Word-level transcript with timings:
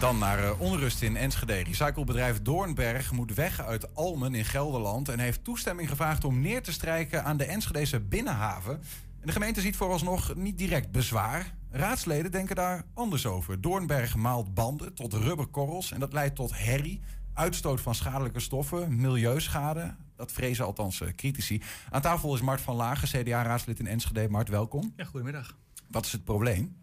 Dan 0.00 0.18
naar 0.18 0.44
uh, 0.44 0.60
onrust 0.60 1.02
in 1.02 1.16
Enschede. 1.16 1.52
Recyclebedrijf 1.54 2.42
Doornberg 2.42 3.12
moet 3.12 3.34
weg 3.34 3.60
uit 3.60 3.94
Almen 3.94 4.34
in 4.34 4.44
Gelderland... 4.44 5.08
en 5.08 5.18
heeft 5.18 5.44
toestemming 5.44 5.88
gevraagd 5.88 6.24
om 6.24 6.40
neer 6.40 6.62
te 6.62 6.72
strijken 6.72 7.24
aan 7.24 7.36
de 7.36 7.44
Enschedese 7.44 8.00
binnenhaven. 8.00 8.72
En 9.20 9.26
de 9.26 9.32
gemeente 9.32 9.60
ziet 9.60 9.76
vooralsnog 9.76 10.34
niet 10.34 10.58
direct 10.58 10.90
bezwaar. 10.90 11.54
Raadsleden 11.70 12.30
denken 12.30 12.56
daar 12.56 12.84
anders 12.94 13.26
over. 13.26 13.60
Doornberg 13.60 14.16
maalt 14.16 14.54
banden 14.54 14.94
tot 14.94 15.14
rubberkorrels 15.14 15.92
en 15.92 16.00
dat 16.00 16.12
leidt 16.12 16.34
tot 16.34 16.58
herrie... 16.58 17.00
uitstoot 17.34 17.80
van 17.80 17.94
schadelijke 17.94 18.40
stoffen, 18.40 19.00
milieuschade. 19.00 19.94
Dat 20.16 20.32
vrezen 20.32 20.64
althans 20.64 21.00
uh, 21.00 21.08
critici. 21.16 21.62
Aan 21.90 22.00
tafel 22.00 22.34
is 22.34 22.40
Mart 22.40 22.60
van 22.60 22.76
Lagen, 22.76 23.08
CDA-raadslid 23.08 23.78
in 23.78 23.86
Enschede. 23.86 24.28
Mart, 24.28 24.48
welkom. 24.48 24.92
Ja, 24.96 25.04
goedemiddag. 25.04 25.56
Wat 25.88 26.04
is 26.04 26.12
het 26.12 26.24
probleem? 26.24 26.79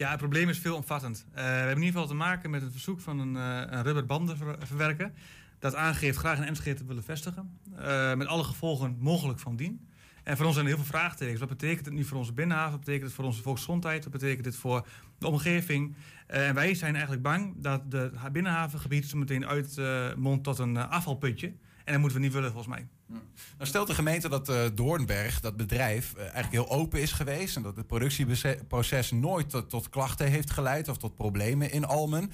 Ja, 0.00 0.10
het 0.10 0.18
probleem 0.18 0.48
is 0.48 0.58
veelomvattend. 0.58 1.26
Uh, 1.28 1.34
we 1.34 1.40
hebben 1.40 1.76
in 1.76 1.82
ieder 1.82 1.92
geval 1.92 2.06
te 2.06 2.14
maken 2.14 2.50
met 2.50 2.62
het 2.62 2.70
verzoek 2.72 3.00
van 3.00 3.18
een, 3.18 3.34
uh, 3.34 3.62
een 3.66 3.82
rubberbanden 3.82 4.36
Dat 5.58 5.74
aangeeft 5.74 6.18
graag 6.18 6.38
een 6.38 6.44
Enschede 6.44 6.76
te 6.76 6.84
willen 6.84 7.02
vestigen. 7.02 7.58
Uh, 7.78 8.14
met 8.14 8.26
alle 8.26 8.44
gevolgen 8.44 8.96
mogelijk 8.98 9.38
van 9.38 9.56
dien. 9.56 9.88
En 10.22 10.36
voor 10.36 10.46
ons 10.46 10.54
zijn 10.54 10.66
er 10.66 10.74
heel 10.74 10.82
veel 10.84 10.98
vraagtekens. 10.98 11.40
Wat 11.40 11.48
betekent 11.48 11.84
het 11.84 11.94
nu 11.94 12.04
voor 12.04 12.18
onze 12.18 12.32
binnenhaven? 12.32 12.70
Wat 12.70 12.80
betekent 12.80 13.04
het 13.04 13.14
voor 13.14 13.24
onze 13.24 13.42
volksgezondheid? 13.42 14.02
Wat 14.02 14.12
betekent 14.12 14.44
dit 14.44 14.56
voor 14.56 14.86
de 15.18 15.26
omgeving? 15.26 15.94
en 16.26 16.54
wij 16.54 16.74
zijn 16.74 16.92
eigenlijk 16.92 17.22
bang 17.22 17.54
dat 17.56 17.90
de 17.90 18.10
binnenhavengebied 18.32 19.06
zo 19.06 19.18
meteen 19.18 19.46
uitmondt 19.46 20.44
tot 20.44 20.58
een 20.58 20.76
afvalputje. 20.76 21.46
En 21.84 21.92
dat 21.92 22.00
moeten 22.00 22.18
we 22.18 22.24
niet 22.24 22.34
willen, 22.34 22.52
volgens 22.52 22.74
mij. 22.74 22.86
Nou 23.10 23.68
stelt 23.68 23.86
de 23.86 23.94
gemeente 23.94 24.28
dat 24.28 24.48
uh, 24.48 24.60
Doornberg, 24.74 25.40
dat 25.40 25.56
bedrijf, 25.56 26.12
uh, 26.12 26.20
eigenlijk 26.20 26.52
heel 26.52 26.70
open 26.70 27.00
is 27.00 27.12
geweest. 27.12 27.56
En 27.56 27.62
dat 27.62 27.76
het 27.76 27.86
productieproces 27.86 29.10
nooit 29.10 29.68
tot, 29.68 29.88
klachten 29.88 30.26
heeft 30.26 30.50
geleid 30.50 30.88
of 30.88 30.96
tot 30.96 31.14
problemen 31.14 31.70
in 31.72 31.84
Almen. 31.84 32.30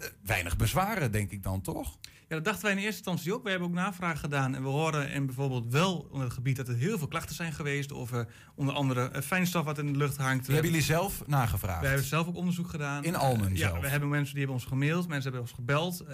Uh, 0.00 0.08
weinig 0.22 0.56
bezwaren, 0.56 1.12
denk 1.12 1.30
ik 1.30 1.42
dan 1.42 1.60
toch? 1.60 1.98
Ja, 2.34 2.40
dat 2.40 2.52
dachten 2.52 2.64
wij 2.64 2.72
in 2.72 2.84
eerste 2.84 2.96
instantie 2.96 3.34
ook. 3.34 3.42
We 3.42 3.50
hebben 3.50 3.68
ook 3.68 3.74
navraag 3.74 4.20
gedaan. 4.20 4.54
En 4.54 4.62
we 4.62 4.68
horen 4.68 5.10
in 5.10 5.26
bijvoorbeeld 5.26 5.72
wel 5.72 6.08
onder 6.10 6.24
het 6.24 6.32
gebied 6.32 6.56
dat 6.56 6.68
er 6.68 6.74
heel 6.74 6.98
veel 6.98 7.08
klachten 7.08 7.34
zijn 7.34 7.52
geweest. 7.52 7.92
Over 7.92 8.26
onder 8.54 8.74
andere 8.74 9.22
fijnstof 9.22 9.64
wat 9.64 9.78
in 9.78 9.86
de 9.86 9.98
lucht 9.98 10.16
hangt. 10.16 10.44
Die 10.44 10.54
hebben 10.54 10.70
jullie 10.70 10.86
zelf 10.86 11.26
nagevraagd? 11.26 11.80
We 11.80 11.86
hebben 11.86 12.06
zelf 12.06 12.26
ook 12.26 12.36
onderzoek 12.36 12.68
gedaan. 12.68 13.04
In 13.04 13.16
Almen 13.16 13.56
Ja, 13.56 13.80
we 13.80 13.88
hebben 13.88 14.08
mensen 14.08 14.34
die 14.34 14.44
hebben 14.44 14.60
ons 14.60 14.68
gemaild. 14.68 15.08
Mensen 15.08 15.22
hebben 15.22 15.40
ons 15.40 15.52
gebeld. 15.52 16.04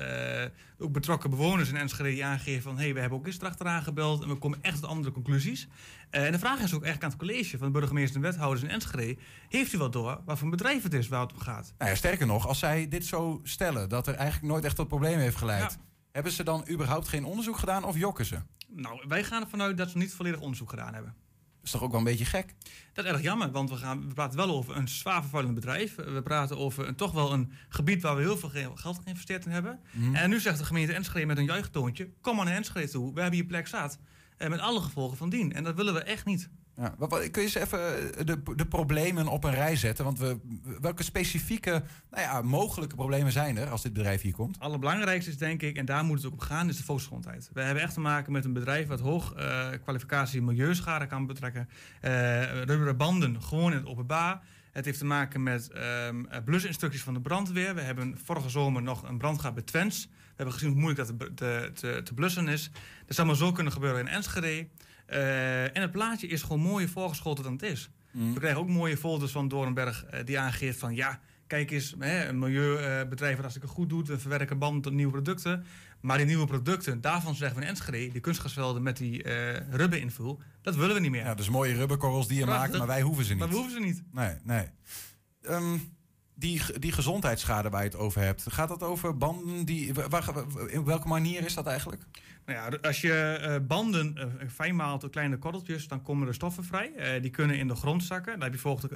ook 0.78 0.92
betrokken 0.92 1.30
bewoners 1.30 1.68
in 1.68 1.76
Enschede 1.76 2.10
die 2.10 2.24
aangeven 2.24 2.62
van... 2.62 2.76
hé, 2.76 2.84
hey, 2.84 2.94
we 2.94 3.00
hebben 3.00 3.18
ook 3.18 3.26
eens 3.26 3.40
erachteraan 3.40 3.82
gebeld 3.82 4.22
en 4.22 4.28
we 4.28 4.34
komen 4.34 4.58
echt 4.62 4.80
tot 4.80 4.90
andere 4.90 5.12
conclusies. 5.12 5.68
Uh, 6.10 6.26
en 6.26 6.32
de 6.32 6.38
vraag 6.38 6.60
is 6.60 6.74
ook 6.74 6.82
echt 6.82 7.04
aan 7.04 7.10
het 7.10 7.18
college 7.18 7.58
van 7.58 7.66
de 7.66 7.78
burgemeester 7.78 8.16
en 8.16 8.22
wethouders 8.22 8.62
in 8.62 8.70
Enschede... 8.70 9.16
heeft 9.48 9.72
u 9.72 9.78
wel 9.78 9.90
door 9.90 10.20
wat 10.24 10.36
voor 10.36 10.44
een 10.44 10.50
bedrijf 10.50 10.82
het 10.82 10.94
is 10.94 11.08
waar 11.08 11.20
het 11.20 11.32
om 11.32 11.38
gaat? 11.38 11.74
Nou 11.78 11.90
ja, 11.90 11.96
sterker 11.96 12.26
nog, 12.26 12.46
als 12.46 12.58
zij 12.58 12.88
dit 12.88 13.06
zo 13.06 13.40
stellen... 13.42 13.88
dat 13.88 14.06
er 14.06 14.14
eigenlijk 14.14 14.52
nooit 14.52 14.64
echt 14.64 14.76
tot 14.76 14.88
problemen 14.88 15.20
heeft 15.20 15.36
geleid... 15.36 15.72
Ja. 15.72 15.88
Hebben 16.12 16.32
ze 16.32 16.42
dan 16.42 16.68
überhaupt 16.70 17.08
geen 17.08 17.24
onderzoek 17.24 17.58
gedaan 17.58 17.84
of 17.84 17.96
jokken 17.96 18.26
ze? 18.26 18.38
Nou, 18.68 19.04
wij 19.08 19.24
gaan 19.24 19.42
ervan 19.42 19.62
uit 19.62 19.76
dat 19.76 19.90
ze 19.90 19.98
niet 19.98 20.14
volledig 20.14 20.40
onderzoek 20.40 20.70
gedaan 20.70 20.94
hebben. 20.94 21.14
Dat 21.60 21.68
is 21.68 21.70
toch 21.70 21.82
ook 21.82 21.90
wel 21.90 21.98
een 21.98 22.06
beetje 22.06 22.24
gek? 22.24 22.54
Dat 22.92 23.04
is 23.04 23.10
erg 23.10 23.22
jammer, 23.22 23.50
want 23.50 23.70
we, 23.70 23.76
gaan, 23.76 24.08
we 24.08 24.14
praten 24.14 24.36
wel 24.36 24.50
over 24.50 24.76
een 24.76 24.88
zwaar 24.88 25.20
vervuilend 25.20 25.54
bedrijf. 25.54 25.94
We 25.94 26.22
praten 26.22 26.58
over 26.58 26.88
een, 26.88 26.94
toch 26.94 27.12
wel 27.12 27.32
een 27.32 27.52
gebied 27.68 28.02
waar 28.02 28.16
we 28.16 28.22
heel 28.22 28.36
veel 28.36 28.74
geld 28.74 29.00
geïnvesteerd 29.02 29.44
in 29.44 29.50
hebben. 29.50 29.80
Mm. 29.92 30.14
En 30.14 30.30
nu 30.30 30.40
zegt 30.40 30.58
de 30.58 30.64
gemeente 30.64 30.92
Enschede 30.92 31.26
met 31.26 31.38
een 31.38 31.44
juichtoontje... 31.44 32.10
kom 32.20 32.36
maar 32.36 32.44
naar 32.44 32.54
Enschede 32.54 32.88
toe, 32.88 33.14
we 33.14 33.20
hebben 33.20 33.38
hier 33.38 33.48
plek 33.48 33.66
zat. 33.66 33.98
En 34.36 34.50
met 34.50 34.60
alle 34.60 34.80
gevolgen 34.80 35.16
van 35.16 35.30
dien. 35.30 35.52
En 35.52 35.64
dat 35.64 35.74
willen 35.74 35.94
we 35.94 36.02
echt 36.02 36.24
niet. 36.24 36.50
Ja, 36.76 36.94
kun 37.08 37.28
je 37.32 37.40
eens 37.40 37.54
even 37.54 38.14
eh, 38.16 38.24
de, 38.26 38.42
de 38.56 38.66
problemen 38.66 39.28
op 39.28 39.44
een 39.44 39.54
rij 39.54 39.76
zetten? 39.76 40.04
Want 40.04 40.18
we, 40.18 40.38
welke 40.80 41.02
specifieke 41.02 41.82
nou 42.10 42.22
ja, 42.22 42.42
mogelijke 42.42 42.94
problemen 42.94 43.32
zijn 43.32 43.56
er 43.56 43.68
als 43.68 43.82
dit 43.82 43.92
bedrijf 43.92 44.22
hier 44.22 44.34
komt? 44.34 44.54
Het 44.54 44.64
allerbelangrijkste 44.64 45.30
is 45.30 45.38
denk 45.38 45.62
ik, 45.62 45.76
en 45.76 45.84
daar 45.84 46.04
moet 46.04 46.16
het 46.16 46.26
ook 46.26 46.32
op 46.32 46.40
gaan, 46.40 46.68
is 46.68 46.76
de 46.76 46.84
volksgezondheid. 46.84 47.50
We 47.52 47.62
hebben 47.62 47.82
echt 47.82 47.94
te 47.94 48.00
maken 48.00 48.32
met 48.32 48.44
een 48.44 48.52
bedrijf 48.52 48.86
wat 48.86 49.00
hoog 49.00 49.34
uh, 49.36 49.68
kwalificatie 49.82 50.42
milieuschade 50.42 51.06
kan 51.06 51.26
betrekken. 51.26 51.68
Uh, 52.02 52.62
rubberen 52.62 52.96
banden 52.96 53.42
gewoon 53.42 53.72
in 53.72 53.78
het 53.78 53.86
openbaar. 53.86 54.40
Het 54.72 54.84
heeft 54.84 54.98
te 54.98 55.04
maken 55.04 55.42
met 55.42 55.70
um, 56.06 56.28
blusinstructies 56.44 57.02
van 57.02 57.14
de 57.14 57.20
brandweer. 57.20 57.74
We 57.74 57.80
hebben 57.80 58.18
vorige 58.24 58.48
zomer 58.48 58.82
nog 58.82 59.02
een 59.02 59.18
brand 59.18 59.38
gehad 59.38 59.54
bij 59.54 59.64
Twens. 59.64 60.04
We 60.06 60.36
hebben 60.36 60.54
gezien 60.54 60.70
hoe 60.70 60.80
moeilijk 60.80 61.08
dat 61.08 61.36
te, 61.36 61.70
te, 61.74 62.00
te 62.04 62.14
blussen 62.14 62.48
is. 62.48 62.70
Dat 63.06 63.14
zou 63.14 63.26
maar 63.26 63.36
zo 63.36 63.52
kunnen 63.52 63.72
gebeuren 63.72 64.00
in 64.00 64.08
Enschede. 64.08 64.68
Uh, 65.10 65.62
en 65.64 65.82
het 65.82 65.90
plaatje 65.90 66.26
is 66.26 66.42
gewoon 66.42 66.60
mooier 66.60 66.88
voorgeschoten 66.88 67.44
dan 67.44 67.52
het 67.52 67.62
is. 67.62 67.90
Mm. 68.12 68.34
We 68.34 68.38
krijgen 68.38 68.60
ook 68.60 68.68
mooie 68.68 68.96
folders 68.96 69.32
van 69.32 69.48
Doornberg 69.48 70.04
uh, 70.04 70.20
die 70.24 70.38
aangeeft 70.38 70.78
van... 70.78 70.94
ja, 70.94 71.20
kijk 71.46 71.70
eens, 71.70 71.94
hè, 71.98 72.28
een 72.28 72.38
milieubedrijf 72.38 73.32
dat 73.32 73.40
hartstikke 73.40 73.68
goed 73.68 73.88
doet... 73.88 74.08
we 74.08 74.18
verwerken 74.18 74.58
banden 74.58 74.82
tot 74.82 74.92
nieuwe 74.92 75.12
producten. 75.12 75.64
Maar 76.00 76.16
die 76.16 76.26
nieuwe 76.26 76.46
producten, 76.46 77.00
daarvan 77.00 77.34
zeggen 77.34 77.56
we 77.56 77.62
in 77.62 77.68
Enschede... 77.68 78.12
die 78.12 78.20
kunstgasvelden 78.20 78.82
met 78.82 78.96
die 78.96 79.24
uh, 79.24 79.56
rubberinvul, 79.70 80.40
dat 80.62 80.76
willen 80.76 80.94
we 80.94 81.00
niet 81.00 81.10
meer. 81.10 81.24
Ja, 81.24 81.34
dus 81.34 81.48
mooie 81.48 81.74
rubberkorrels 81.74 82.28
die 82.28 82.38
je 82.38 82.44
Prachtig. 82.44 82.66
maakt, 82.66 82.78
maar 82.78 82.86
wij 82.86 83.02
hoeven 83.02 83.24
ze 83.24 83.30
niet. 83.30 83.40
Maar 83.40 83.48
we 83.48 83.54
hoeven 83.54 83.72
ze 83.72 83.80
niet. 83.80 84.02
Nee, 84.12 84.34
nee. 84.44 84.66
Um, 85.48 85.98
die, 86.40 86.78
die 86.78 86.92
gezondheidsschade 86.92 87.70
waar 87.70 87.82
je 87.82 87.88
het 87.88 87.98
over 87.98 88.20
hebt, 88.20 88.46
gaat 88.48 88.68
dat 88.68 88.82
over 88.82 89.16
banden 89.16 89.64
die. 89.64 89.94
Waar, 89.94 90.24
in 90.66 90.84
welke 90.84 91.08
manier 91.08 91.44
is 91.44 91.54
dat 91.54 91.66
eigenlijk? 91.66 92.02
Nou 92.46 92.58
ja, 92.58 92.78
als 92.88 93.00
je 93.00 93.38
uh, 93.42 93.66
banden 93.66 94.14
uh, 94.16 94.48
fijn 94.50 94.76
maalt 94.76 95.00
tot 95.00 95.10
kleine 95.10 95.38
korreltjes, 95.38 95.88
dan 95.88 96.02
komen 96.02 96.28
er 96.28 96.34
stoffen 96.34 96.64
vrij. 96.64 96.92
Uh, 96.96 97.22
die 97.22 97.30
kunnen 97.30 97.56
in 97.56 97.68
de 97.68 97.74
grond 97.74 98.04
zakken. 98.04 98.32
Dan 98.32 98.42
heb 98.42 98.52
je 98.52 98.58
volgens 98.58 98.92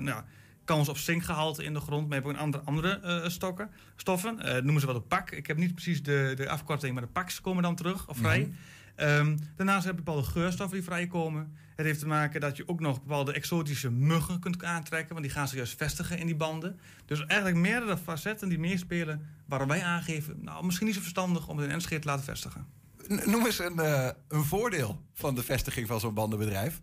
nou, 0.00 0.22
kans 0.64 0.88
op 0.88 0.98
zinkgehalte 0.98 1.64
in 1.64 1.74
de 1.74 1.80
grond. 1.80 2.08
Maar 2.08 2.18
je 2.18 2.24
hebt 2.24 2.36
ook 2.36 2.42
andere, 2.42 2.64
andere 2.64 3.30
stokken, 3.30 3.70
stoffen. 3.96 4.36
noemen 4.36 4.80
ze 4.80 4.86
wel 4.86 4.94
de 4.94 5.00
pak. 5.00 5.30
Ik 5.30 5.46
heb 5.46 5.56
niet 5.56 5.74
precies 5.74 6.02
de, 6.02 6.32
de 6.36 6.48
afkorting, 6.48 6.92
maar 6.94 7.02
de 7.02 7.08
paks 7.08 7.40
komen 7.40 7.62
dan 7.62 7.74
terug 7.74 8.08
of 8.08 8.16
vrij. 8.16 8.38
Mm 8.38 8.44
-hmm. 8.44 8.56
Um, 9.00 9.38
daarnaast 9.56 9.84
heb 9.84 9.96
je 9.96 10.02
bepaalde 10.02 10.28
geurstoffen 10.28 10.76
die 10.76 10.86
vrijkomen. 10.86 11.56
Het 11.76 11.86
heeft 11.86 11.98
te 11.98 12.06
maken 12.06 12.40
dat 12.40 12.56
je 12.56 12.68
ook 12.68 12.80
nog 12.80 13.02
bepaalde 13.02 13.32
exotische 13.32 13.90
muggen 13.90 14.40
kunt 14.40 14.64
aantrekken, 14.64 15.14
want 15.14 15.26
die 15.26 15.34
gaan 15.34 15.48
zich 15.48 15.56
juist 15.56 15.76
vestigen 15.76 16.18
in 16.18 16.26
die 16.26 16.36
banden. 16.36 16.80
Dus 17.06 17.26
eigenlijk 17.26 17.60
meerdere 17.60 17.96
facetten 17.96 18.48
die 18.48 18.58
meespelen, 18.58 19.26
waarom 19.46 19.68
wij 19.68 19.82
aangeven, 19.82 20.36
nou 20.40 20.64
misschien 20.64 20.86
niet 20.86 20.94
zo 20.94 21.00
verstandig 21.00 21.48
om 21.48 21.56
het 21.56 21.66
in 21.66 21.72
Enschede 21.72 22.00
te 22.00 22.06
laten 22.06 22.24
vestigen. 22.24 22.66
Noem 23.08 23.46
eens 23.46 23.58
een, 23.58 23.76
uh, 23.76 24.08
een 24.28 24.44
voordeel 24.44 25.02
van 25.14 25.34
de 25.34 25.42
vestiging 25.42 25.86
van 25.86 26.00
zo'n 26.00 26.14
bandenbedrijf. 26.14 26.80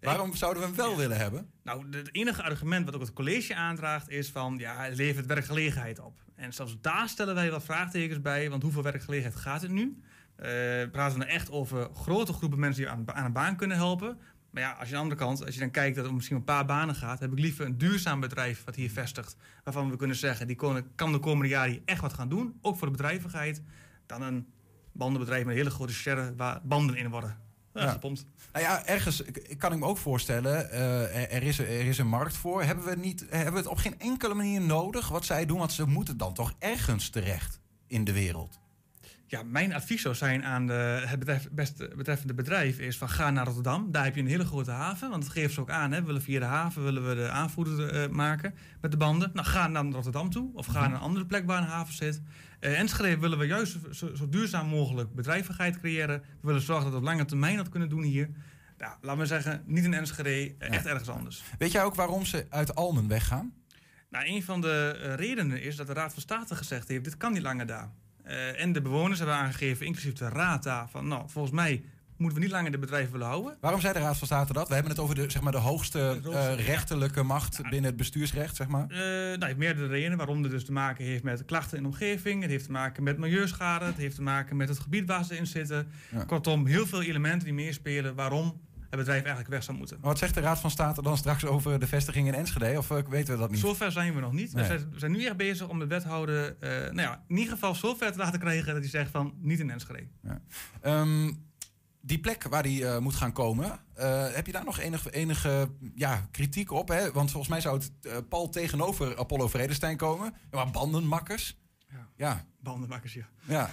Waarom 0.00 0.34
zouden 0.34 0.62
we 0.62 0.68
hem 0.68 0.76
wel 0.76 0.96
willen 0.96 1.16
hebben? 1.16 1.50
Nou, 1.62 1.86
het 1.90 2.08
enige 2.14 2.42
argument 2.42 2.84
wat 2.84 2.94
ook 2.94 3.00
het 3.00 3.12
college 3.12 3.54
aandraagt 3.54 4.10
is 4.10 4.30
van... 4.30 4.58
ja, 4.58 4.76
het 4.76 4.96
levert 4.96 5.26
werkgelegenheid 5.26 5.98
op. 5.98 6.18
En 6.34 6.52
zelfs 6.52 6.76
daar 6.80 7.08
stellen 7.08 7.34
wij 7.34 7.50
wat 7.50 7.64
vraagtekens 7.64 8.20
bij... 8.20 8.50
want 8.50 8.62
hoeveel 8.62 8.82
werkgelegenheid 8.82 9.36
gaat 9.36 9.62
het 9.62 9.70
nu? 9.70 10.02
Uh, 10.38 10.46
praten 10.90 11.18
we 11.18 11.24
dan 11.24 11.34
echt 11.34 11.50
over 11.50 11.88
grote 11.94 12.32
groepen 12.32 12.58
mensen 12.58 12.82
die 12.82 12.90
aan, 12.90 13.14
aan 13.14 13.24
een 13.24 13.32
baan 13.32 13.56
kunnen 13.56 13.76
helpen. 13.76 14.18
Maar 14.50 14.62
ja, 14.62 14.70
als 14.70 14.88
je 14.88 14.96
aan 14.96 15.08
de 15.08 15.10
andere 15.10 15.20
kant, 15.20 15.44
als 15.44 15.54
je 15.54 15.60
dan 15.60 15.70
kijkt 15.70 15.96
dat 15.96 16.04
het 16.04 16.14
misschien 16.14 16.36
een 16.36 16.44
paar 16.44 16.64
banen 16.64 16.94
gaat, 16.94 17.20
heb 17.20 17.32
ik 17.32 17.38
liever 17.38 17.66
een 17.66 17.78
duurzaam 17.78 18.20
bedrijf 18.20 18.64
wat 18.64 18.74
hier 18.74 18.90
vestigt. 18.90 19.36
Waarvan 19.64 19.90
we 19.90 19.96
kunnen 19.96 20.16
zeggen, 20.16 20.46
die 20.46 20.56
kan 20.94 21.12
de 21.12 21.18
komende 21.18 21.48
jaren 21.48 21.82
echt 21.84 22.00
wat 22.00 22.12
gaan 22.12 22.28
doen. 22.28 22.58
Ook 22.60 22.76
voor 22.76 22.86
de 22.86 22.96
bedrijvigheid. 22.96 23.62
Dan 24.06 24.22
een 24.22 24.46
bandenbedrijf 24.92 25.44
met 25.44 25.56
hele 25.56 25.70
grote 25.70 25.92
sherren 25.92 26.36
waar 26.36 26.60
banden 26.64 26.96
in 26.96 27.10
worden. 27.10 27.38
Ja, 27.74 27.90
gepompt. 27.90 28.26
Nou 28.52 28.64
ja, 28.64 28.86
ergens 28.86 29.22
kan 29.58 29.72
ik 29.72 29.78
me 29.78 29.86
ook 29.86 29.98
voorstellen, 29.98 30.68
uh, 30.72 31.32
er, 31.34 31.42
is, 31.42 31.58
er 31.58 31.86
is 31.86 31.98
een 31.98 32.08
markt 32.08 32.36
voor. 32.36 32.62
Hebben 32.62 32.84
we, 32.84 32.96
niet, 32.96 33.26
hebben 33.30 33.52
we 33.52 33.58
het 33.58 33.68
op 33.68 33.76
geen 33.76 33.98
enkele 33.98 34.34
manier 34.34 34.60
nodig 34.60 35.08
wat 35.08 35.24
zij 35.24 35.46
doen? 35.46 35.58
Want 35.58 35.72
ze 35.72 35.86
moeten 35.86 36.16
dan 36.16 36.34
toch 36.34 36.54
ergens 36.58 37.08
terecht 37.10 37.60
in 37.86 38.04
de 38.04 38.12
wereld. 38.12 38.60
Ja, 39.34 39.42
mijn 39.42 39.74
advies 39.74 40.02
zou 40.02 40.14
zijn 40.14 40.44
aan 40.44 40.66
de, 40.66 41.02
het 41.06 41.18
betref, 41.18 41.48
best, 41.50 41.96
betreffende 41.96 42.34
bedrijf 42.34 42.78
is 42.78 42.98
van 42.98 43.08
ga 43.08 43.30
naar 43.30 43.44
Rotterdam. 43.44 43.90
Daar 43.90 44.04
heb 44.04 44.14
je 44.14 44.20
een 44.20 44.26
hele 44.26 44.44
grote 44.44 44.70
haven, 44.70 45.10
want 45.10 45.22
dat 45.22 45.32
geeft 45.32 45.54
ze 45.54 45.60
ook 45.60 45.70
aan. 45.70 45.92
Hè. 45.92 46.00
We 46.00 46.06
willen 46.06 46.22
via 46.22 46.38
de 46.38 46.44
haven 46.44 46.82
willen 46.84 47.08
we 47.08 47.14
de 47.14 47.28
aanvoerder 47.28 47.94
uh, 47.94 48.08
maken 48.08 48.54
met 48.80 48.90
de 48.90 48.96
banden. 48.96 49.30
Nou, 49.32 49.46
ga 49.46 49.68
naar 49.68 49.84
Rotterdam 49.84 50.30
toe 50.30 50.50
of 50.54 50.66
ga 50.66 50.80
naar 50.80 50.90
een 50.90 51.00
andere 51.00 51.26
plek 51.26 51.46
waar 51.46 51.62
een 51.62 51.68
haven 51.68 51.94
zit. 51.94 52.20
Uh, 52.60 52.78
Enschede 52.78 53.18
willen 53.18 53.38
we 53.38 53.46
juist 53.46 53.78
zo, 53.90 54.14
zo, 54.14 54.28
duurzaam 54.28 54.66
mogelijk 54.66 55.14
bedrijvigheid 55.14 55.80
creëren. 55.80 56.20
We 56.20 56.46
willen 56.46 56.62
zorgen 56.62 56.84
dat 56.84 56.92
we 56.92 56.98
op 56.98 57.04
lange 57.04 57.24
termijn 57.24 57.56
dat 57.56 57.68
kunnen 57.68 57.88
doen 57.88 58.02
hier. 58.02 58.30
Nou, 58.78 58.92
laten 59.00 59.20
we 59.20 59.26
zeggen, 59.26 59.62
niet 59.66 59.84
in 59.84 59.94
Enschede, 59.94 60.30
uh, 60.30 60.54
echt 60.58 60.86
ergens 60.86 61.08
anders. 61.08 61.42
Weet 61.58 61.72
jij 61.72 61.84
ook 61.84 61.94
waarom 61.94 62.24
ze 62.24 62.46
uit 62.48 62.74
Almen 62.74 63.08
weggaan? 63.08 63.52
Nou, 64.10 64.26
een 64.26 64.42
van 64.42 64.60
de 64.60 64.90
redenen 65.16 65.62
is 65.62 65.76
dat 65.76 65.86
de 65.86 65.92
Raad 65.92 66.12
van 66.12 66.22
State 66.22 66.54
gezegd 66.54 66.88
heeft... 66.88 67.04
dit 67.04 67.16
kan 67.16 67.32
niet 67.32 67.42
langer 67.42 67.66
daar. 67.66 67.90
Uh, 68.26 68.60
en 68.60 68.72
de 68.72 68.82
bewoners 68.82 69.18
hebben 69.18 69.36
aangegeven, 69.36 69.86
inclusief 69.86 70.12
de 70.12 70.28
raad 70.28 70.62
daar, 70.62 70.88
van 70.88 71.08
nou, 71.08 71.22
volgens 71.26 71.54
mij 71.54 71.84
moeten 72.16 72.38
we 72.38 72.44
niet 72.44 72.54
langer 72.54 72.70
de 72.70 72.78
bedrijven 72.78 73.12
willen 73.12 73.26
houden. 73.26 73.56
Waarom 73.60 73.80
zei 73.80 73.92
de 73.92 73.98
Raad 73.98 74.18
van 74.18 74.26
State 74.26 74.52
dat? 74.52 74.68
We 74.68 74.74
hebben 74.74 74.92
het 74.92 75.00
over 75.00 75.14
de, 75.14 75.30
zeg 75.30 75.42
maar, 75.42 75.52
de 75.52 75.58
hoogste 75.58 76.20
uh, 76.26 76.54
rechterlijke 76.66 77.22
macht 77.22 77.62
binnen 77.62 77.84
het 77.84 77.96
bestuursrecht, 77.96 78.56
zeg 78.56 78.68
maar. 78.68 78.86
Uh, 78.90 78.98
nou, 78.98 79.44
heeft 79.44 79.56
meerdere 79.56 79.86
redenen 79.86 80.16
waarom 80.16 80.42
het 80.42 80.50
dus 80.50 80.64
te 80.64 80.72
maken 80.72 81.04
heeft 81.04 81.22
met 81.22 81.44
klachten 81.44 81.76
in 81.76 81.82
de 81.82 81.88
omgeving. 81.88 82.42
Het 82.42 82.50
heeft 82.50 82.64
te 82.64 82.72
maken 82.72 83.02
met 83.02 83.18
milieuschade. 83.18 83.84
Het 83.84 83.96
heeft 83.96 84.14
te 84.14 84.22
maken 84.22 84.56
met 84.56 84.68
het 84.68 84.78
gebied 84.78 85.06
waar 85.06 85.24
ze 85.24 85.36
in 85.36 85.46
zitten. 85.46 85.88
Ja. 86.10 86.24
Kortom, 86.24 86.66
heel 86.66 86.86
veel 86.86 87.02
elementen 87.02 87.44
die 87.44 87.54
meespelen 87.54 88.14
waarom 88.14 88.60
bedrijf 88.96 89.18
eigenlijk 89.18 89.48
weg 89.48 89.62
zou 89.62 89.78
moeten. 89.78 89.96
Maar 90.00 90.08
wat 90.08 90.18
zegt 90.18 90.34
de 90.34 90.40
Raad 90.40 90.58
van 90.58 90.70
State 90.70 91.02
dan 91.02 91.16
straks 91.16 91.44
over 91.44 91.78
de 91.78 91.86
vestiging 91.86 92.26
in 92.26 92.34
Enschede? 92.34 92.78
Of 92.78 92.88
weten 92.88 93.34
we 93.34 93.40
dat 93.40 93.50
niet? 93.50 93.60
Zover 93.60 93.92
zijn 93.92 94.14
we 94.14 94.20
nog 94.20 94.32
niet. 94.32 94.52
We, 94.52 94.86
zijn, 94.96 95.12
nu 95.12 95.24
echt 95.24 95.36
bezig 95.36 95.68
om 95.68 95.78
de 95.78 95.86
wethouder 95.86 96.56
nou 96.60 97.00
ja, 97.00 97.24
in 97.28 97.36
ieder 97.36 97.52
geval 97.52 97.74
zover 97.74 98.12
te 98.12 98.18
laten 98.18 98.40
krijgen 98.40 98.72
dat 98.72 98.82
hij 98.82 98.90
zegt 98.90 99.10
van 99.10 99.34
niet 99.40 99.60
in 99.60 99.70
Enschede. 99.70 100.08
Ja. 100.22 100.40
Ehm, 100.80 101.30
die 102.00 102.18
plek 102.18 102.42
waar 102.42 102.62
die 102.62 102.80
uh, 102.80 102.98
moet 102.98 103.14
gaan 103.14 103.32
komen, 103.32 103.64
uh, 103.98 104.32
heb 104.32 104.46
je 104.46 104.52
daar 104.52 104.64
nog 104.64 104.78
enige, 104.78 105.10
enige 105.10 105.70
ja, 105.94 106.28
kritiek 106.30 106.70
op? 106.70 106.88
Hè? 106.88 107.12
Want 107.12 107.30
volgens 107.30 107.52
mij 107.52 107.60
zou 107.60 107.80
het 107.80 108.28
Paul 108.28 108.48
tegenover 108.48 109.18
Apollo 109.18 109.48
Vredestein 109.48 109.96
komen. 109.96 110.34
Maar 110.50 110.70
bandenmakkers. 110.70 111.58
Ja. 111.88 112.08
ja. 112.16 112.44
Bandenmakkers, 112.60 113.14
ja. 113.14 113.28
ja. 113.44 113.70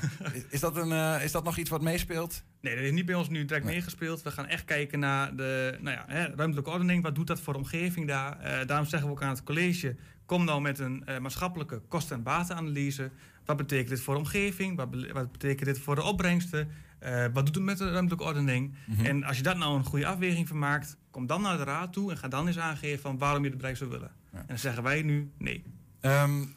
Is, 0.49 0.59
dat 0.59 0.77
een, 0.77 1.21
is 1.21 1.31
dat 1.31 1.43
nog 1.43 1.57
iets 1.57 1.69
wat 1.69 1.81
meespeelt? 1.81 2.43
Nee, 2.61 2.75
dat 2.75 2.83
is 2.83 2.91
niet 2.91 3.05
bij 3.05 3.15
ons 3.15 3.29
nu 3.29 3.45
direct 3.45 3.65
nee. 3.65 3.73
meegespeeld. 3.73 4.21
We 4.21 4.31
gaan 4.31 4.47
echt 4.47 4.65
kijken 4.65 4.99
naar 4.99 5.35
de 5.35 5.77
nou 5.81 5.95
ja, 5.95 6.03
hè, 6.07 6.25
ruimtelijke 6.35 6.69
ordening. 6.69 7.03
Wat 7.03 7.15
doet 7.15 7.27
dat 7.27 7.41
voor 7.41 7.53
de 7.53 7.59
omgeving 7.59 8.07
daar? 8.07 8.65
daarom 8.67 8.87
zeggen 8.87 9.07
we 9.07 9.13
ook 9.13 9.23
aan 9.23 9.29
het 9.29 9.43
college... 9.43 9.95
kom 10.25 10.45
nou 10.45 10.61
met 10.61 10.79
een 10.79 11.03
maatschappelijke 11.21 11.81
kosten- 11.87 12.15
en 12.15 12.23
batenanalyse. 12.23 13.11
Wat 13.45 13.57
betekent 13.57 13.89
dit 13.89 14.01
voor 14.01 14.13
de 14.13 14.19
omgeving? 14.19 14.75
Wat, 14.75 14.87
wat 15.11 15.31
betekent 15.31 15.65
dit 15.65 15.79
voor 15.79 15.95
de 15.95 16.03
opbrengsten? 16.03 16.67
Uh, 17.03 17.25
wat 17.33 17.45
doet 17.45 17.55
het 17.55 17.63
met 17.63 17.77
de 17.77 17.91
ruimtelijke 17.91 18.23
ordening? 18.25 18.75
Mhm. 18.85 19.05
En 19.05 19.23
als 19.23 19.37
je 19.37 19.43
daar 19.43 19.57
nou 19.57 19.77
een 19.77 19.83
goede 19.83 20.05
afweging 20.05 20.47
van 20.47 20.59
maakt, 20.59 20.97
kom 21.11 21.27
dan 21.27 21.41
naar 21.41 21.57
de 21.57 21.63
raad 21.63 21.93
toe 21.93 22.11
en 22.11 22.17
ga 22.17 22.27
dan 22.27 22.47
eens 22.47 22.59
aangeven 22.59 22.99
van 22.99 23.17
waarom 23.17 23.43
je 23.43 23.47
het 23.47 23.57
bedrijf 23.57 23.77
zou 23.77 23.89
willen. 23.89 24.11
En 24.31 24.43
dan 24.47 24.57
zeggen 24.57 24.83
wij 24.83 25.01
nu 25.01 25.31
nee. 25.37 25.63
Um, 26.01 26.53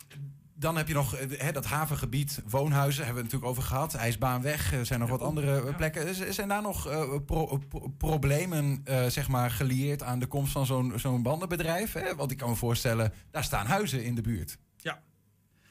dan 0.64 0.76
heb 0.76 0.88
je 0.88 0.94
nog 0.94 1.18
he, 1.18 1.52
dat 1.52 1.64
havengebied, 1.64 2.42
woonhuizen, 2.46 3.04
hebben 3.04 3.22
we 3.22 3.28
het 3.28 3.32
natuurlijk 3.32 3.50
over 3.58 3.62
gehad. 3.62 3.94
IJsbaanweg, 3.94 4.72
er 4.72 4.86
zijn 4.86 5.00
nog 5.00 5.08
wat 5.08 5.20
andere 5.20 5.64
ja. 5.64 5.72
plekken. 5.72 6.34
Zijn 6.34 6.48
daar 6.48 6.62
nog 6.62 6.88
uh, 6.88 7.16
pro 7.26 7.62
problemen 7.98 8.84
uh, 8.88 9.06
zeg 9.06 9.28
maar, 9.28 9.50
gelieerd 9.50 10.02
aan 10.02 10.18
de 10.18 10.26
komst 10.26 10.52
van 10.52 10.66
zo'n 10.66 10.92
zo'n 10.96 11.22
bandenbedrijf? 11.22 11.92
Hè? 11.92 12.14
Want 12.14 12.30
ik 12.30 12.36
kan 12.36 12.48
me 12.48 12.54
voorstellen, 12.54 13.12
daar 13.30 13.44
staan 13.44 13.66
huizen 13.66 14.04
in 14.04 14.14
de 14.14 14.20
buurt. 14.20 14.58
Ja, 14.76 15.02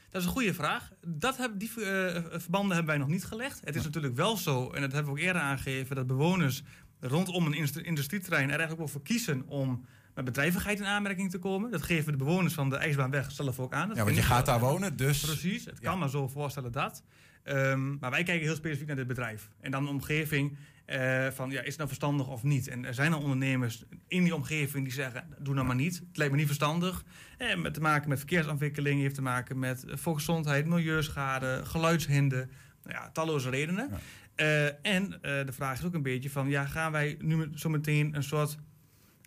dat 0.10 0.22
is 0.22 0.28
een 0.28 0.34
goede 0.34 0.54
vraag. 0.54 0.92
Dat 1.08 1.50
die 1.58 1.72
uh, 1.76 1.86
verbanden 2.32 2.76
hebben 2.76 2.86
wij 2.86 2.98
nog 2.98 3.08
niet 3.08 3.26
gelegd. 3.26 3.62
Het 3.64 3.76
is 3.76 3.84
natuurlijk 3.84 4.16
wel 4.16 4.38
zo, 4.38 4.72
en 4.72 4.82
dat 4.82 4.92
hebben 4.92 5.14
we 5.14 5.20
ook 5.20 5.26
eerder 5.26 5.42
aangegeven, 5.42 5.96
dat 5.96 6.08
bewoners 6.08 6.64
rondom 7.00 7.46
een 7.46 7.84
industrieterrein 7.84 8.44
er 8.44 8.50
eigenlijk 8.50 8.80
wel 8.80 8.88
voor 8.88 9.04
kiezen 9.04 9.48
om 9.48 9.86
met 10.16 10.26
bedrijvigheid 10.26 10.80
in 10.80 10.86
aanmerking 10.86 11.32
te 11.32 11.40
komen. 11.40 11.72
Dat 11.72 11.82
geven 11.82 12.12
de 12.12 12.18
bewoners 12.18 12.54
van 12.54 12.70
de 12.70 12.76
IJsbaanweg 12.76 13.32
zelf 13.32 13.60
ook 13.60 13.74
aan. 13.74 13.88
Dat 13.88 13.98
ja, 13.98 14.04
want 14.04 14.16
je 14.16 14.22
gaat 14.22 14.46
daar 14.46 14.60
wonen, 14.60 14.96
dus... 14.96 15.20
Precies, 15.20 15.66
het 15.66 15.80
kan 15.80 16.00
maar 16.00 16.10
zo 16.10 16.28
voorstellen 16.28 16.72
dat. 16.72 17.04
Um, 17.44 17.98
maar 18.00 18.12
wij 18.12 18.24
kijken 18.24 18.46
heel 18.46 18.56
specifiek 18.56 18.88
naar 18.88 18.96
dit 18.96 19.08
bedrijf. 19.08 19.50
En 19.62 19.72
dan 19.72 19.84
de 19.84 19.90
omgeving 19.90 20.58
uh, 20.88 21.28
van, 21.28 21.52
ja, 21.52 21.60
is 21.60 21.68
het 21.68 21.78
nou 21.78 21.88
verstandig 21.88 22.28
of 22.28 22.44
niet? 22.44 22.68
En 22.68 22.86
er 22.86 22.94
zijn 22.94 23.14
al 23.14 23.22
ondernemers 23.22 23.84
in 24.08 24.24
die 24.24 24.36
omgeving 24.36 24.84
die 24.84 24.94
zeggen, 24.94 25.24
doe 25.40 25.54
nou 25.54 25.68
maar 25.68 25.76
niet. 25.76 25.96
Het 26.08 26.18
lijkt 26.18 26.32
me 26.32 26.38
niet 26.38 26.48
verstandig. 26.48 27.04
En 27.38 27.62
met 27.62 27.74
te 27.74 27.82
maken 27.82 28.10
met 28.10 28.18
verkeersontwikkeling, 28.18 29.02
heeft 29.02 29.16
te 29.16 29.22
maken 29.22 29.60
met 29.60 29.86
volksgezondheid, 29.88 30.66
milieuschade, 30.66 31.62
geluidshinder. 31.66 32.48
Nou 32.84 32.96
ja, 32.96 33.10
talloze 33.10 33.50
redenen. 33.50 33.90
Ja. 33.90 34.00
Uh, 34.36 34.66
en 34.82 35.04
uh, 35.04 35.20
de 35.22 35.52
vraag 35.52 35.80
is 35.80 35.86
ook 35.86 35.94
een 35.94 36.02
beetje 36.02 36.30
van, 36.30 36.50
ja, 36.50 36.66
gaan 36.66 36.92
wij 36.92 37.18
nu 37.20 37.50
zo 37.56 37.70
meteen 37.70 38.16
een 38.16 38.24
soort 38.24 38.58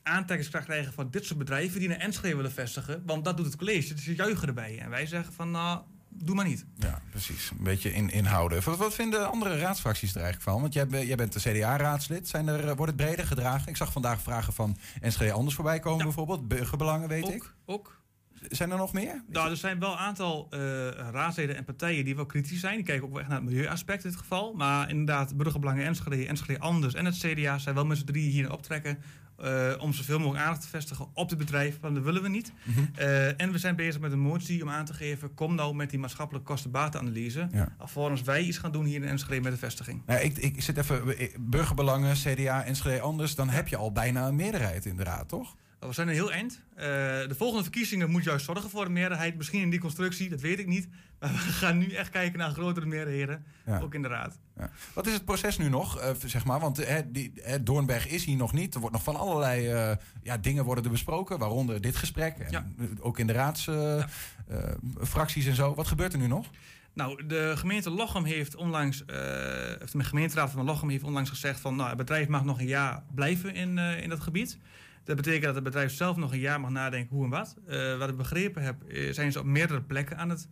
aantrekkingskracht 0.06 0.64
krijgen 0.64 0.93
van 0.93 1.11
dit 1.11 1.25
soort 1.25 1.38
bedrijven 1.38 1.81
die 1.81 1.88
naar 1.88 1.99
Enschede 1.99 2.37
willen 2.37 2.53
vestigen? 2.53 3.03
Want 3.06 3.25
dat 3.25 3.37
doet 3.37 3.47
het 3.47 3.56
college, 3.56 3.94
dus 3.94 4.05
ze 4.05 4.14
juichen 4.14 4.49
erbij. 4.49 4.79
En 4.79 4.91
wij 4.91 5.06
zeggen 5.06 5.32
van, 5.32 5.50
nou, 5.50 5.81
doe 6.08 6.35
maar 6.35 6.47
niet. 6.47 6.64
Ja, 6.75 7.00
precies. 7.11 7.50
Een 7.50 7.64
beetje 7.64 7.93
in, 7.93 8.11
inhouden. 8.11 8.62
Wat, 8.64 8.76
wat 8.76 8.94
vinden 8.94 9.31
andere 9.31 9.58
raadsfracties 9.58 10.14
er 10.14 10.20
eigenlijk 10.20 10.50
van? 10.50 10.61
Want 10.61 10.75
jij, 10.75 11.06
jij 11.06 11.17
bent 11.17 11.32
de 11.32 11.41
CDA-raadslid. 11.41 12.29
Zijn 12.29 12.49
er, 12.49 12.76
wordt 12.76 12.93
het 12.93 13.00
breder 13.00 13.26
gedragen? 13.26 13.69
Ik 13.69 13.76
zag 13.76 13.93
vandaag 13.93 14.20
vragen 14.20 14.53
van 14.53 14.76
NSG 15.00 15.31
Anders 15.31 15.55
voorbij 15.55 15.79
komen, 15.79 16.05
bijvoorbeeld. 16.05 16.49
Burgerbelangen, 16.49 17.09
weet 17.09 17.25
ook, 17.25 17.32
ik. 17.32 17.52
Ook. 17.64 18.00
Zijn 18.48 18.70
er 18.70 18.76
nog 18.76 18.93
meer? 18.93 19.22
Nou, 19.28 19.50
er 19.50 19.56
zijn 19.56 19.78
wel 19.78 19.93
een 19.93 19.98
aantal 19.98 20.48
uh, 20.50 20.60
raadsleden 20.90 21.56
en 21.56 21.64
partijen 21.64 22.04
die 22.04 22.16
wel 22.16 22.26
kritisch 22.26 22.60
zijn. 22.60 22.76
Die 22.76 22.84
kijken 22.84 23.04
ook 23.04 23.10
wel 23.10 23.20
echt 23.20 23.28
naar 23.28 23.40
het 23.40 23.48
milieuaspect 23.48 24.04
in 24.04 24.10
dit 24.10 24.19
geval. 24.19 24.54
Maar 24.54 24.90
inderdaad, 24.90 25.37
Burgerbelangen 25.37 25.84
Enschede, 25.84 26.26
Enschede 26.26 26.60
Anders 26.60 26.94
en 26.94 27.04
het 27.04 27.19
CDA 27.19 27.58
zijn 27.58 27.75
wel 27.75 27.87
met 27.87 27.98
z'n 27.98 28.04
drie 28.04 28.31
hier 28.31 28.52
optrekken 28.52 28.98
uh, 29.44 29.72
om 29.78 29.93
zoveel 29.93 30.19
mogelijk 30.19 30.44
aandacht 30.44 30.62
te 30.62 30.69
vestigen 30.69 31.06
op 31.14 31.28
het 31.28 31.38
bedrijf, 31.38 31.78
want 31.81 31.94
dat 31.94 32.04
willen 32.04 32.22
we 32.22 32.28
niet. 32.28 32.52
Mm 32.62 32.75
-hmm. 32.75 32.90
uh, 32.98 33.40
en 33.40 33.52
we 33.52 33.58
zijn 33.58 33.76
bezig 33.76 34.00
met 34.00 34.12
een 34.12 34.19
motie 34.19 34.62
om 34.62 34.70
aan 34.70 34.84
te 34.84 34.94
geven, 34.94 35.34
kom 35.34 35.54
nou 35.54 35.75
met 35.75 35.90
die 35.90 35.99
maatschappelijke 35.99 36.49
kostenbatenanalyse. 36.49 37.49
Ja. 37.52 37.69
Alvorens 37.78 38.22
wij 38.22 38.42
iets 38.42 38.58
gaan 38.58 38.72
doen 38.72 38.84
hier 38.84 39.02
in 39.02 39.08
Enschede 39.08 39.40
met 39.40 39.52
de 39.52 39.58
vestiging. 39.58 40.02
Nou, 40.06 40.20
ik, 40.20 40.37
ik 40.37 40.62
zit 40.62 40.76
even, 40.76 41.16
burgerbelangen, 41.40 42.14
CDA, 42.14 42.64
Enschede 42.64 43.00
anders, 43.00 43.34
dan 43.34 43.49
heb 43.49 43.69
je 43.69 43.76
al 43.76 43.92
bijna 43.92 44.26
een 44.26 44.37
meerderheid 44.37 44.87
in 44.87 44.96
de 44.96 45.04
raad, 45.04 45.28
toch? 45.28 45.56
We 45.87 45.93
zijn 45.93 46.09
er 46.09 46.15
heel 46.15 46.33
eind. 46.33 46.61
Uh, 46.71 46.85
de 46.85 47.35
volgende 47.37 47.62
verkiezingen 47.62 48.11
moet 48.11 48.25
juist 48.25 48.44
zorgen 48.44 48.71
voor 48.71 48.85
een 48.85 48.93
meerderheid. 48.93 49.37
Misschien 49.37 49.61
in 49.61 49.71
die 49.71 49.81
constructie, 49.81 50.29
dat 50.29 50.41
weet 50.41 50.59
ik 50.59 50.67
niet. 50.67 50.88
Maar 51.19 51.33
we 51.33 51.38
gaan 51.62 51.79
nu 51.79 51.93
echt 51.93 52.11
kijken 52.11 52.38
naar 52.38 52.50
grotere 52.50 52.87
meerderheden, 52.87 53.44
ja. 53.67 53.81
ook 53.81 53.94
in 53.94 54.03
de 54.03 54.09
raad. 54.09 54.38
Ja. 54.59 54.71
Wat 54.93 55.06
is 55.06 55.12
het 55.12 55.25
proces 55.25 55.59
nu 55.59 55.69
nog, 55.69 56.00
uh, 56.00 56.11
zeg 56.25 56.44
maar? 56.44 56.61
Want 56.61 56.81
uh, 56.81 56.94
die, 57.06 57.33
Doornberg 57.62 58.09
is 58.09 58.25
hier 58.25 58.37
nog 58.37 58.53
niet. 58.53 58.75
Er 58.75 58.81
wordt 58.81 58.94
nog 58.94 59.05
van 59.05 59.17
allerlei 59.17 59.97
ja, 60.23 60.37
dingen 60.37 60.65
worden 60.65 60.85
er 60.85 60.91
besproken, 60.91 61.38
waaronder 61.38 61.81
dit 61.81 61.97
gesprek. 61.97 62.38
En 62.38 62.50
ja. 62.50 62.67
Ook 63.00 63.19
in 63.19 63.27
de 63.27 63.33
raadsfracties 63.33 65.47
en 65.47 65.55
zo. 65.55 65.75
Wat 65.75 65.87
gebeurt 65.87 66.12
er 66.12 66.19
nu 66.19 66.27
nog? 66.27 66.47
Nou, 66.96 67.26
de 67.26 67.52
gemeente 67.56 67.90
Lochem 67.90 68.25
heeft 68.25 68.54
onlangs, 68.54 69.00
uh, 69.00 69.06
de 69.06 70.04
gemeenteraad 70.04 70.50
van 70.50 70.64
Lochem 70.64 70.88
heeft 70.88 71.02
onlangs 71.02 71.31
gezegd 71.31 71.60
van, 71.60 71.76
nou, 71.76 71.88
het 71.88 71.96
bedrijf 71.96 72.28
mag 72.28 72.44
nog 72.44 72.58
een 72.58 72.66
jaar 72.66 73.02
blijven 73.14 73.54
in, 73.54 73.76
uh, 73.76 74.02
in 74.02 74.08
dat 74.08 74.20
gebied. 74.20 74.58
Dat 75.04 75.16
betekent 75.16 75.44
dat 75.44 75.54
het 75.54 75.64
bedrijf 75.64 75.93
zelf 75.93 76.16
nog 76.16 76.32
een 76.32 76.38
jaar 76.38 76.60
mag 76.60 76.70
nadenken 76.70 77.16
hoe 77.16 77.25
en 77.25 77.31
wat. 77.31 77.56
Uh, 77.69 77.98
wat 77.98 78.08
ik 78.08 78.16
begrepen 78.16 78.62
heb, 78.62 78.76
zijn 79.10 79.32
ze 79.32 79.38
op 79.38 79.44
meerdere 79.44 79.82
plekken 79.82 80.19
aan 80.19 80.31
het 80.31 80.48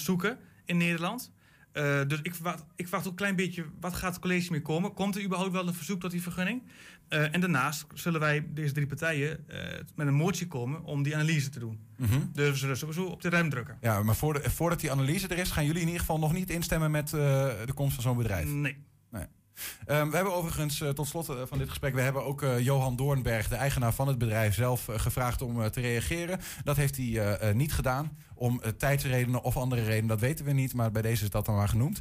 zoeken 0.00 0.38
in 0.64 0.76
Nederland. 0.76 1.32
Uh, 1.78 2.00
dus 2.06 2.18
ik 2.22 2.34
verwacht, 2.34 2.64
ik 2.76 2.84
verwacht 2.84 3.04
ook 3.04 3.10
een 3.10 3.16
klein 3.16 3.36
beetje, 3.36 3.64
wat 3.80 3.94
gaat 3.94 4.12
het 4.12 4.22
college 4.22 4.50
mee 4.50 4.62
komen? 4.62 4.94
Komt 4.94 5.16
er 5.16 5.24
überhaupt 5.24 5.52
wel 5.52 5.68
een 5.68 5.74
verzoek 5.74 6.00
tot 6.00 6.10
die 6.10 6.22
vergunning? 6.22 6.62
Uh, 7.08 7.34
en 7.34 7.40
daarnaast 7.40 7.86
zullen 7.94 8.20
wij, 8.20 8.46
deze 8.48 8.72
drie 8.72 8.86
partijen, 8.86 9.44
uh, 9.50 9.56
met 9.94 10.06
een 10.06 10.14
motie 10.14 10.46
komen 10.46 10.84
om 10.84 11.02
die 11.02 11.14
analyse 11.14 11.48
te 11.48 11.58
doen. 11.58 11.78
Mm 11.96 12.06
-hmm. 12.06 12.30
Dus 12.32 12.50
we 12.50 12.56
zullen 12.56 12.76
sowieso 12.76 13.04
op 13.04 13.22
de 13.22 13.28
rem 13.28 13.50
drukken. 13.50 13.78
Ja, 13.80 14.02
maar 14.02 14.16
voor 14.16 14.32
de, 14.32 14.50
voordat 14.50 14.80
die 14.80 14.90
analyse 14.90 15.28
er 15.28 15.38
is, 15.38 15.50
gaan 15.50 15.64
jullie 15.64 15.80
in 15.80 15.86
ieder 15.86 16.00
geval 16.00 16.18
nog 16.18 16.32
niet 16.32 16.50
instemmen 16.50 16.90
met 16.90 17.10
de 17.10 17.72
komst 17.74 17.94
van 17.94 18.02
zo'n 18.02 18.16
bedrijf? 18.16 18.48
Nee. 18.48 18.76
Um, 19.86 20.10
we 20.10 20.16
hebben 20.16 20.34
overigens 20.34 20.80
uh, 20.80 20.88
tot 20.88 21.06
slot 21.06 21.30
uh, 21.30 21.36
van 21.44 21.58
dit 21.58 21.68
gesprek, 21.68 21.94
we 21.94 22.00
hebben 22.00 22.24
ook 22.24 22.42
uh, 22.42 22.60
Johan 22.60 22.96
Doornberg, 22.96 23.48
de 23.48 23.56
eigenaar 23.56 23.92
van 23.92 24.08
het 24.08 24.18
bedrijf, 24.18 24.54
zelf 24.54 24.88
gevraagd 24.90 25.42
om 25.42 25.70
te 25.70 25.80
reageren. 25.80 26.40
Dat 26.64 26.76
heeft 26.76 26.96
hij 26.96 27.52
niet 27.52 27.72
gedaan. 27.72 28.16
Om 28.34 28.60
tijdsredenen 28.78 29.42
of 29.42 29.56
andere 29.56 29.82
redenen, 29.82 30.06
dat 30.06 30.20
weten 30.20 30.44
we 30.44 30.52
niet, 30.52 30.74
maar 30.74 30.90
bij 30.90 31.02
deze 31.02 31.24
is 31.24 31.30
dat 31.30 31.46
dan 31.46 31.54
maar 31.54 31.68
genoemd. 31.68 32.00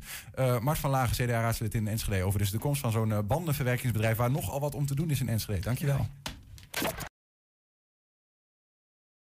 Mars 0.61 0.79
van 0.79 0.89
Lagen, 0.89 1.25
CDA-raadslid 1.25 1.73
in 1.73 1.87
Enschede, 1.87 2.23
over 2.23 2.39
dus 2.39 2.51
de 2.51 2.57
komst 2.57 2.81
van 2.81 2.91
zo'n 2.91 3.27
bandenverwerkingsbedrijf 3.27 4.17
waar 4.17 4.31
nogal 4.31 4.59
wat 4.59 4.75
om 4.75 4.85
te 4.85 4.95
doen 4.95 5.09
is 5.09 5.19
in 5.19 5.29
Enschede. 5.29 5.61
Dankjewel. 5.61 6.07